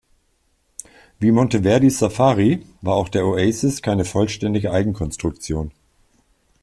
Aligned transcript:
Wie 1.19 1.29
Monteverdis 1.29 1.99
Safari, 1.99 2.65
war 2.81 2.95
auch 2.95 3.07
der 3.07 3.23
Oasis 3.27 3.83
keine 3.83 4.03
vollständige 4.03 4.71
Eigenkonstruktion. 4.71 5.69